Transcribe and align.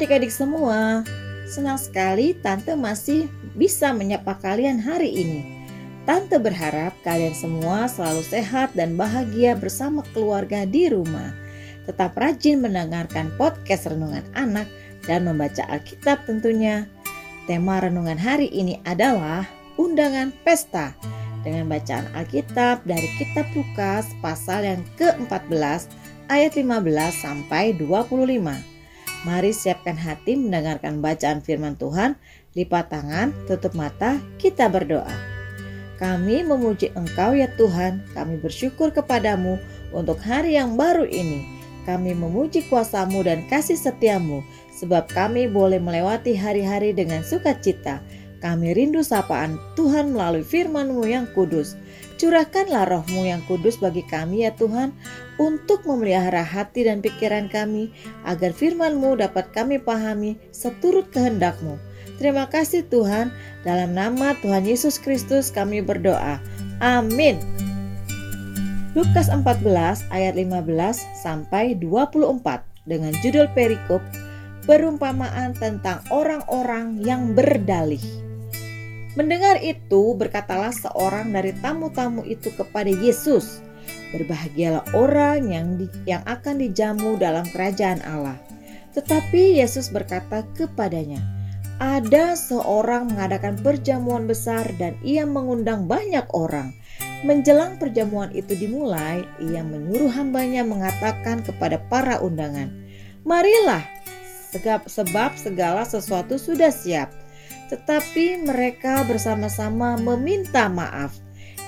adik-adik 0.00 0.32
semua. 0.32 1.04
Senang 1.44 1.76
sekali 1.76 2.32
Tante 2.32 2.72
masih 2.72 3.28
bisa 3.52 3.92
menyapa 3.92 4.32
kalian 4.40 4.80
hari 4.80 5.12
ini. 5.12 5.60
Tante 6.08 6.40
berharap 6.40 6.96
kalian 7.04 7.36
semua 7.36 7.84
selalu 7.84 8.24
sehat 8.24 8.72
dan 8.72 8.96
bahagia 8.96 9.52
bersama 9.60 10.00
keluarga 10.16 10.64
di 10.64 10.88
rumah. 10.88 11.36
Tetap 11.84 12.16
rajin 12.16 12.64
mendengarkan 12.64 13.28
podcast 13.36 13.92
Renungan 13.92 14.24
Anak 14.32 14.72
dan 15.04 15.28
membaca 15.28 15.68
Alkitab 15.68 16.24
tentunya. 16.24 16.88
Tema 17.44 17.84
renungan 17.84 18.16
hari 18.16 18.48
ini 18.48 18.80
adalah 18.88 19.44
undangan 19.76 20.32
pesta 20.48 20.96
dengan 21.44 21.68
bacaan 21.68 22.08
Alkitab 22.16 22.88
dari 22.88 23.20
kitab 23.20 23.44
Lukas 23.52 24.08
pasal 24.24 24.64
yang 24.64 24.80
ke-14 24.96 25.92
ayat 26.32 26.56
15 26.56 26.88
sampai 27.20 27.76
25. 27.76 28.79
Mari 29.20 29.52
siapkan 29.52 30.00
hati 30.00 30.32
mendengarkan 30.32 31.04
bacaan 31.04 31.44
firman 31.44 31.76
Tuhan, 31.76 32.16
lipat 32.56 32.88
tangan, 32.88 33.36
tutup 33.44 33.76
mata, 33.76 34.16
kita 34.40 34.72
berdoa. 34.72 35.12
Kami 36.00 36.40
memuji 36.40 36.88
Engkau 36.96 37.36
ya 37.36 37.44
Tuhan, 37.60 38.00
kami 38.16 38.40
bersyukur 38.40 38.88
kepadamu 38.88 39.60
untuk 39.92 40.16
hari 40.24 40.56
yang 40.56 40.72
baru 40.80 41.04
ini. 41.04 41.44
Kami 41.84 42.16
memuji 42.16 42.64
kuasamu 42.72 43.20
dan 43.20 43.44
kasih 43.52 43.76
setiamu, 43.76 44.40
sebab 44.72 45.12
kami 45.12 45.44
boleh 45.52 45.76
melewati 45.76 46.32
hari-hari 46.32 46.96
dengan 46.96 47.20
sukacita. 47.20 48.00
Kami 48.40 48.72
rindu 48.72 49.04
sapaan 49.04 49.60
Tuhan 49.76 50.16
melalui 50.16 50.40
firman-Mu 50.40 51.04
yang 51.04 51.28
kudus. 51.36 51.76
Curahkanlah 52.16 52.88
rohmu 52.88 53.28
yang 53.28 53.44
kudus 53.44 53.76
bagi 53.76 54.00
kami 54.08 54.48
ya 54.48 54.52
Tuhan 54.56 54.96
untuk 55.40 55.88
memelihara 55.88 56.44
hati 56.44 56.84
dan 56.84 57.00
pikiran 57.00 57.48
kami 57.48 57.88
agar 58.28 58.52
firmanmu 58.52 59.16
dapat 59.16 59.48
kami 59.56 59.80
pahami 59.80 60.36
seturut 60.52 61.08
kehendakmu. 61.08 61.80
Terima 62.20 62.44
kasih 62.52 62.84
Tuhan, 62.84 63.32
dalam 63.64 63.96
nama 63.96 64.36
Tuhan 64.44 64.68
Yesus 64.68 65.00
Kristus 65.00 65.48
kami 65.48 65.80
berdoa. 65.80 66.36
Amin. 66.84 67.40
Lukas 68.92 69.32
14 69.32 69.64
ayat 70.12 70.36
15 70.36 70.68
sampai 71.16 71.72
24 71.80 72.60
dengan 72.84 73.16
judul 73.24 73.48
perikop 73.56 74.04
perumpamaan 74.68 75.56
tentang 75.56 76.04
orang-orang 76.12 77.00
yang 77.00 77.32
berdalih. 77.32 78.02
Mendengar 79.16 79.58
itu, 79.64 80.12
berkatalah 80.14 80.70
seorang 80.70 81.32
dari 81.32 81.50
tamu-tamu 81.58 82.22
itu 82.28 82.52
kepada 82.54 82.92
Yesus, 82.92 83.64
"Berbahagialah 84.10 84.94
orang 84.96 85.50
yang 85.50 85.66
di, 85.78 85.86
yang 86.06 86.24
akan 86.26 86.58
dijamu 86.60 87.16
dalam 87.20 87.46
kerajaan 87.50 88.02
Allah." 88.02 88.36
Tetapi 88.96 89.62
Yesus 89.62 89.90
berkata 89.94 90.42
kepadanya, 90.58 91.22
"Ada 91.78 92.34
seorang 92.34 93.14
mengadakan 93.14 93.58
perjamuan 93.62 94.26
besar 94.26 94.66
dan 94.76 94.98
ia 95.06 95.22
mengundang 95.24 95.86
banyak 95.86 96.26
orang. 96.34 96.74
Menjelang 97.22 97.76
perjamuan 97.76 98.32
itu 98.32 98.56
dimulai, 98.56 99.22
ia 99.38 99.62
menyuruh 99.62 100.10
hambanya 100.10 100.64
mengatakan 100.64 101.44
kepada 101.44 101.78
para 101.92 102.18
undangan, 102.18 102.72
"Marilah, 103.22 103.84
sebab 104.88 105.36
segala 105.38 105.86
sesuatu 105.86 106.40
sudah 106.40 106.72
siap." 106.72 107.12
tetapi 107.70 108.42
mereka 108.42 109.06
bersama-sama 109.06 109.94
meminta 109.94 110.66
maaf. 110.66 111.14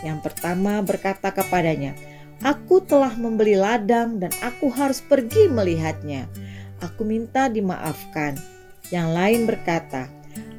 Yang 0.03 0.31
pertama 0.31 0.83
berkata 0.83 1.31
kepadanya, 1.31 1.95
"Aku 2.43 2.83
telah 2.83 3.15
membeli 3.15 3.55
ladang 3.55 4.19
dan 4.19 4.35
aku 4.43 4.69
harus 4.69 4.99
pergi 4.99 5.47
melihatnya. 5.47 6.27
Aku 6.83 7.07
minta 7.07 7.47
dimaafkan." 7.47 8.35
Yang 8.91 9.09
lain 9.15 9.41
berkata, 9.47 10.11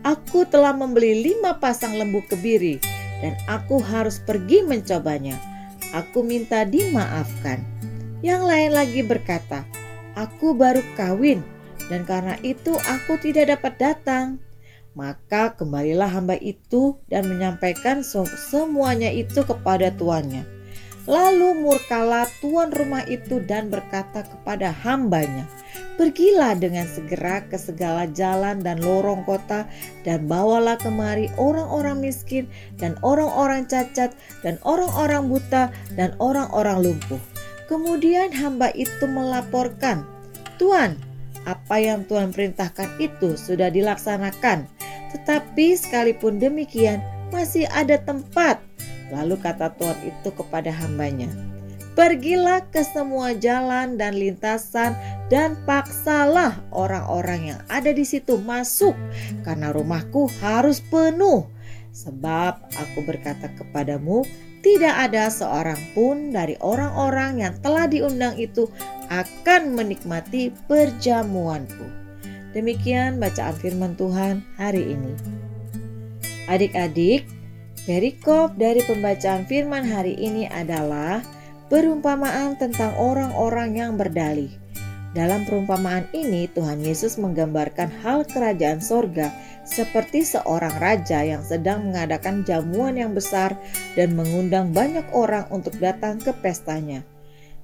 "Aku 0.01 0.47
telah 0.47 0.71
membeli 0.71 1.21
lima 1.21 1.59
pasang 1.59 1.93
lembu 1.99 2.23
kebiri 2.25 2.79
dan 3.19 3.35
aku 3.45 3.83
harus 3.83 4.17
pergi 4.23 4.63
mencobanya. 4.63 5.35
Aku 5.91 6.23
minta 6.23 6.63
dimaafkan." 6.63 7.59
Yang 8.23 8.41
lain 8.47 8.71
lagi 8.71 9.01
berkata, 9.03 9.67
"Aku 10.15 10.55
baru 10.55 10.79
kawin 10.95 11.43
dan 11.91 12.07
karena 12.07 12.39
itu 12.39 12.71
aku 12.87 13.19
tidak 13.19 13.59
dapat 13.59 13.75
datang." 13.75 14.39
Maka 14.93 15.57
kembalilah 15.57 16.09
hamba 16.09 16.37
itu 16.37 17.01
dan 17.09 17.25
menyampaikan 17.25 18.05
semuanya 18.05 19.09
itu 19.09 19.41
kepada 19.41 19.89
tuannya. 19.89 20.45
Lalu 21.03 21.59
murkalah 21.59 22.29
tuan 22.39 22.71
rumah 22.71 23.03
itu 23.11 23.43
dan 23.43 23.67
berkata 23.67 24.23
kepada 24.23 24.71
hambanya, 24.71 25.43
Pergilah 25.93 26.57
dengan 26.57 26.89
segera 26.89 27.45
ke 27.45 27.53
segala 27.53 28.09
jalan 28.09 28.65
dan 28.65 28.81
lorong 28.81 29.21
kota 29.29 29.69
dan 30.01 30.25
bawalah 30.25 30.73
kemari 30.81 31.29
orang-orang 31.37 32.01
miskin 32.01 32.49
dan 32.81 32.97
orang-orang 33.05 33.69
cacat 33.69 34.15
dan 34.41 34.57
orang-orang 34.65 35.29
buta 35.29 35.69
dan 35.93 36.17
orang-orang 36.17 36.81
lumpuh. 36.81 37.21
Kemudian 37.69 38.33
hamba 38.33 38.73
itu 38.73 39.05
melaporkan, 39.05 40.01
Tuan, 40.57 40.97
apa 41.45 41.75
yang 41.77 42.07
Tuhan 42.09 42.33
perintahkan 42.33 42.97
itu 42.97 43.35
sudah 43.35 43.69
dilaksanakan 43.69 44.65
tetapi 45.13 45.77
sekalipun 45.77 46.41
demikian, 46.41 46.99
masih 47.29 47.69
ada 47.71 47.97
tempat. 48.01 48.59
Lalu 49.13 49.37
kata 49.37 49.73
Tuhan 49.77 49.99
itu 50.09 50.29
kepada 50.33 50.73
hambanya, 50.73 51.29
Pergilah 51.93 52.65
ke 52.73 52.81
semua 52.81 53.37
jalan 53.37 54.01
dan 54.01 54.17
lintasan 54.17 54.97
dan 55.29 55.53
paksalah 55.69 56.57
orang-orang 56.73 57.53
yang 57.53 57.61
ada 57.69 57.93
di 57.93 58.01
situ 58.01 58.41
masuk 58.41 58.97
karena 59.45 59.69
rumahku 59.69 60.25
harus 60.41 60.81
penuh. 60.81 61.45
Sebab 61.93 62.73
aku 62.73 63.05
berkata 63.05 63.45
kepadamu, 63.53 64.25
tidak 64.65 64.95
ada 65.05 65.29
seorang 65.29 65.77
pun 65.93 66.33
dari 66.33 66.57
orang-orang 66.65 67.45
yang 67.45 67.53
telah 67.61 67.85
diundang 67.85 68.41
itu 68.41 68.65
akan 69.13 69.77
menikmati 69.77 70.49
perjamuanku. 70.65 72.02
Demikian 72.53 73.17
bacaan 73.17 73.57
firman 73.57 73.97
Tuhan 73.97 74.45
hari 74.61 74.93
ini. 74.93 75.13
Adik-adik, 76.45 77.25
perikop 77.89 78.53
dari 78.61 78.85
pembacaan 78.85 79.49
firman 79.49 79.81
hari 79.81 80.13
ini 80.13 80.45
adalah 80.45 81.25
perumpamaan 81.73 82.53
tentang 82.61 82.93
orang-orang 83.01 83.73
yang 83.73 83.97
berdalih. 83.97 84.53
Dalam 85.17 85.45
perumpamaan 85.45 86.05
ini, 86.13 86.45
Tuhan 86.49 86.81
Yesus 86.81 87.17
menggambarkan 87.21 87.89
hal 88.05 88.25
kerajaan 88.25 88.81
sorga 88.81 89.33
seperti 89.65 90.25
seorang 90.25 90.73
raja 90.77 91.21
yang 91.25 91.41
sedang 91.41 91.89
mengadakan 91.89 92.45
jamuan 92.45 92.97
yang 92.97 93.13
besar 93.17 93.57
dan 93.97 94.13
mengundang 94.13 94.73
banyak 94.73 95.05
orang 95.13 95.45
untuk 95.49 95.73
datang 95.81 96.21
ke 96.21 96.33
pestanya. 96.41 97.01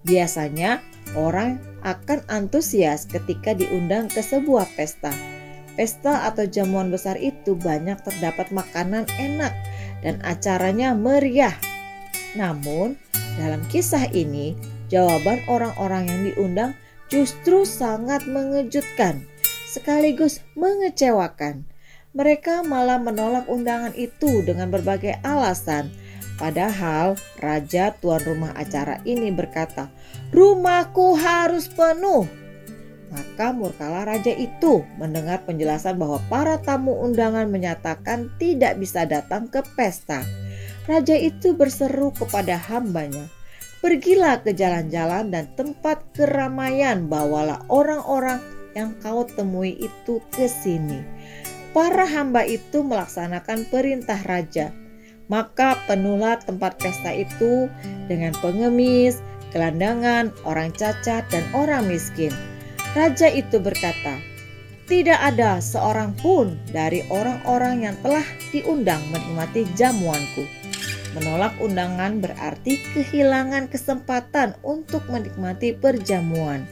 Biasanya, 0.08 0.80
orang 1.18 1.60
akan 1.84 2.24
antusias 2.32 3.08
ketika 3.08 3.56
diundang 3.56 4.08
ke 4.08 4.20
sebuah 4.24 4.68
pesta. 4.76 5.12
Pesta 5.76 6.28
atau 6.28 6.44
jamuan 6.44 6.92
besar 6.92 7.16
itu 7.16 7.56
banyak 7.56 8.00
terdapat 8.04 8.52
makanan 8.52 9.08
enak 9.16 9.56
dan 10.04 10.20
acaranya 10.28 10.92
meriah. 10.92 11.56
Namun, 12.36 13.00
dalam 13.40 13.64
kisah 13.72 14.12
ini, 14.12 14.56
jawaban 14.92 15.40
orang-orang 15.48 16.08
yang 16.08 16.22
diundang 16.32 16.72
justru 17.08 17.64
sangat 17.64 18.28
mengejutkan, 18.28 19.24
sekaligus 19.72 20.44
mengecewakan. 20.54 21.64
Mereka 22.12 22.66
malah 22.66 22.98
menolak 22.98 23.46
undangan 23.46 23.94
itu 23.94 24.42
dengan 24.42 24.74
berbagai 24.74 25.22
alasan, 25.22 25.94
Padahal 26.40 27.20
raja 27.44 27.92
tuan 28.00 28.24
rumah 28.24 28.56
acara 28.56 29.04
ini 29.04 29.28
berkata, 29.28 29.92
"Rumahku 30.32 31.20
harus 31.20 31.68
penuh." 31.68 32.24
Maka 33.12 33.52
murkalah 33.52 34.08
raja 34.08 34.32
itu 34.32 34.88
mendengar 34.96 35.44
penjelasan 35.44 36.00
bahwa 36.00 36.24
para 36.32 36.56
tamu 36.64 36.96
undangan 36.96 37.52
menyatakan 37.52 38.32
tidak 38.40 38.80
bisa 38.80 39.04
datang 39.04 39.52
ke 39.52 39.60
pesta. 39.76 40.24
Raja 40.88 41.20
itu 41.20 41.52
berseru 41.58 42.16
kepada 42.16 42.56
hambanya, 42.56 43.28
"Pergilah 43.84 44.40
ke 44.40 44.56
jalan-jalan 44.56 45.34
dan 45.34 45.52
tempat 45.60 46.08
keramaian, 46.16 47.12
bawalah 47.12 47.68
orang-orang 47.68 48.40
yang 48.78 48.96
kau 49.04 49.28
temui 49.28 49.76
itu 49.76 50.24
ke 50.32 50.48
sini." 50.48 51.04
Para 51.76 52.08
hamba 52.08 52.48
itu 52.48 52.82
melaksanakan 52.82 53.70
perintah 53.70 54.18
raja 54.26 54.74
maka 55.30 55.78
penuhlah 55.86 56.42
tempat 56.42 56.82
pesta 56.82 57.14
itu 57.14 57.70
dengan 58.10 58.34
pengemis, 58.42 59.22
gelandangan, 59.54 60.34
orang 60.44 60.74
cacat, 60.74 61.26
dan 61.30 61.46
orang 61.54 61.86
miskin. 61.86 62.34
Raja 62.98 63.30
itu 63.30 63.62
berkata, 63.62 64.18
"Tidak 64.90 65.16
ada 65.16 65.62
seorang 65.62 66.18
pun 66.18 66.58
dari 66.74 67.06
orang-orang 67.14 67.86
yang 67.86 67.96
telah 68.02 68.26
diundang 68.50 69.02
menikmati 69.14 69.70
jamuanku." 69.78 70.50
Menolak 71.14 71.58
undangan 71.58 72.22
berarti 72.22 72.82
kehilangan 72.94 73.70
kesempatan 73.70 74.54
untuk 74.62 75.06
menikmati 75.10 75.74
perjamuan. 75.74 76.66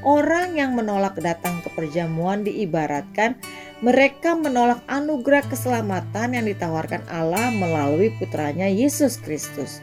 Orang 0.00 0.56
yang 0.56 0.74
menolak 0.74 1.20
datang 1.20 1.60
ke 1.60 1.68
perjamuan 1.76 2.42
diibaratkan 2.42 3.36
mereka 3.80 4.36
menolak 4.36 4.84
anugerah 4.92 5.40
keselamatan 5.48 6.36
yang 6.36 6.44
ditawarkan 6.44 7.00
Allah 7.08 7.48
melalui 7.48 8.12
putranya 8.20 8.68
Yesus 8.68 9.16
Kristus. 9.16 9.80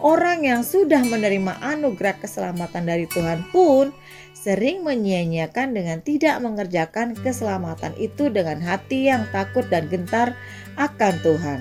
Orang 0.00 0.48
yang 0.48 0.64
sudah 0.64 1.04
menerima 1.04 1.60
anugerah 1.60 2.16
keselamatan 2.24 2.88
dari 2.88 3.04
Tuhan 3.08 3.44
pun 3.52 3.92
sering 4.32 4.84
menyia-nyiakan 4.84 5.76
dengan 5.76 6.00
tidak 6.04 6.36
mengerjakan 6.40 7.16
keselamatan 7.16 7.92
itu 7.96 8.28
dengan 8.28 8.60
hati 8.64 9.08
yang 9.12 9.28
takut 9.32 9.64
dan 9.68 9.88
gentar 9.88 10.36
akan 10.76 11.14
Tuhan. 11.20 11.60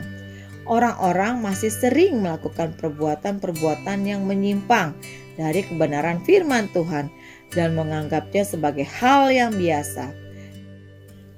Orang-orang 0.63 1.43
masih 1.43 1.71
sering 1.71 2.23
melakukan 2.23 2.71
perbuatan-perbuatan 2.79 4.07
yang 4.07 4.23
menyimpang 4.23 4.95
dari 5.35 5.67
kebenaran 5.67 6.23
firman 6.23 6.71
Tuhan 6.71 7.11
dan 7.51 7.75
menganggapnya 7.75 8.47
sebagai 8.47 8.87
hal 8.87 9.27
yang 9.31 9.51
biasa. 9.51 10.22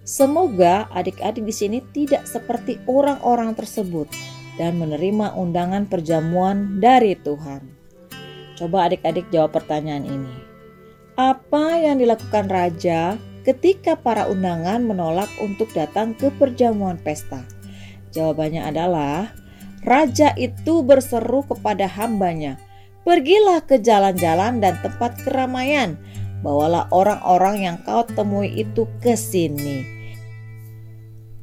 Semoga 0.05 0.85
adik-adik 0.93 1.41
di 1.41 1.49
sini 1.49 1.79
tidak 1.89 2.29
seperti 2.29 2.77
orang-orang 2.85 3.57
tersebut 3.57 4.05
dan 4.61 4.77
menerima 4.77 5.33
undangan 5.33 5.89
perjamuan 5.89 6.77
dari 6.77 7.17
Tuhan. 7.17 7.65
Coba 8.53 8.85
adik-adik 8.85 9.33
jawab 9.33 9.57
pertanyaan 9.57 10.05
ini. 10.05 10.35
Apa 11.17 11.81
yang 11.81 11.97
dilakukan 11.97 12.45
raja 12.53 13.17
ketika 13.41 13.97
para 13.97 14.29
undangan 14.29 14.85
menolak 14.85 15.27
untuk 15.41 15.73
datang 15.73 16.13
ke 16.13 16.29
perjamuan 16.37 17.01
pesta? 17.01 17.41
Jawabannya 18.13 18.61
adalah 18.61 19.33
raja 19.81 20.37
itu 20.37 20.85
berseru 20.85 21.41
kepada 21.49 21.89
hambanya, 21.89 22.61
Pergilah 23.05 23.61
ke 23.61 23.77
jalan-jalan 23.77 24.57
dan 24.57 24.81
tempat 24.81 25.13
keramaian. 25.21 25.93
Bawalah 26.41 26.89
orang-orang 26.89 27.61
yang 27.61 27.77
kau 27.85 28.01
temui 28.01 28.49
itu 28.49 28.89
ke 28.97 29.13
sini. 29.13 29.94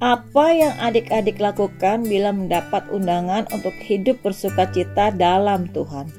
Apa 0.02 0.50
yang 0.50 0.74
adik-adik 0.82 1.38
lakukan 1.38 2.02
bila 2.02 2.34
mendapat 2.34 2.90
undangan 2.90 3.46
untuk 3.54 3.70
hidup 3.86 4.18
bersuka 4.18 4.66
cita 4.74 5.14
dalam 5.14 5.70
Tuhan? 5.70 6.10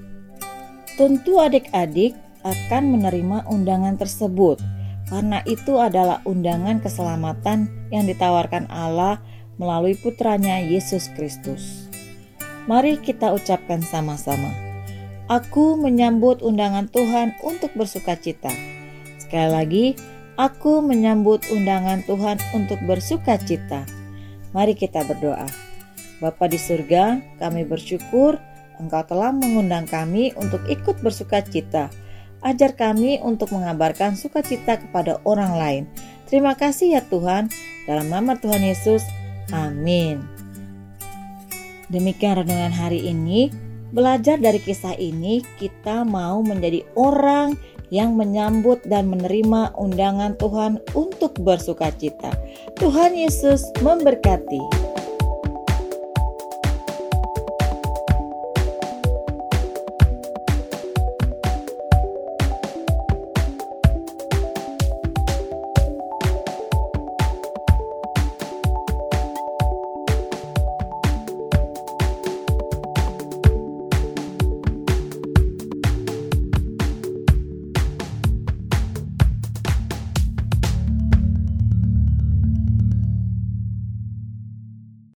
Tentu 0.95 1.43
adik-adik 1.43 2.15
akan 2.47 2.95
menerima 2.95 3.43
undangan 3.51 3.99
tersebut 3.99 4.63
karena 5.11 5.43
itu 5.43 5.83
adalah 5.83 6.23
undangan 6.23 6.79
keselamatan 6.79 7.67
yang 7.91 8.07
ditawarkan 8.07 8.71
Allah 8.71 9.19
melalui 9.59 9.99
putranya 9.99 10.63
Yesus 10.63 11.11
Kristus. 11.19 11.91
Mari 12.71 13.03
kita 13.03 13.35
ucapkan 13.35 13.83
sama-sama. 13.83 14.47
Aku 15.27 15.75
menyambut 15.75 16.39
undangan 16.39 16.87
Tuhan 16.87 17.35
untuk 17.43 17.75
bersuka 17.75 18.15
cita. 18.15 18.55
Sekali 19.19 19.49
lagi, 19.51 19.85
aku 20.37 20.81
menyambut 20.83 21.45
undangan 21.51 22.01
Tuhan 22.05 22.37
untuk 22.53 22.79
bersuka 22.85 23.37
cita. 23.41 23.85
Mari 24.53 24.77
kita 24.77 25.05
berdoa. 25.05 25.49
Bapa 26.21 26.45
di 26.47 26.61
surga, 26.61 27.19
kami 27.41 27.65
bersyukur 27.67 28.39
Engkau 28.81 29.05
telah 29.05 29.29
mengundang 29.29 29.85
kami 29.85 30.33
untuk 30.35 30.65
ikut 30.65 30.97
bersuka 30.99 31.45
cita. 31.45 31.93
Ajar 32.43 32.75
kami 32.75 33.21
untuk 33.23 33.53
mengabarkan 33.55 34.19
sukacita 34.19 34.81
kepada 34.81 35.21
orang 35.23 35.55
lain. 35.55 35.83
Terima 36.27 36.57
kasih 36.57 36.99
ya 36.99 37.01
Tuhan. 37.07 37.47
Dalam 37.87 38.11
nama 38.11 38.35
Tuhan 38.35 38.59
Yesus, 38.59 39.05
amin. 39.55 40.19
Demikian 41.87 42.43
renungan 42.43 42.73
hari 42.73 43.07
ini. 43.07 43.53
Belajar 43.93 44.41
dari 44.41 44.57
kisah 44.57 44.97
ini, 44.97 45.45
kita 45.61 46.01
mau 46.01 46.41
menjadi 46.41 46.81
orang 46.97 47.53
yang 47.53 47.72
menyambut 48.17 48.81
dan 48.89 49.13
menerima 49.13 49.77
undangan 49.77 50.33
Tuhan 50.41 50.81
untuk 50.97 51.37
bersuka 51.45 51.93
cita. 51.93 52.33
Tuhan 52.81 53.13
Yesus 53.13 53.69
memberkati. 53.85 54.93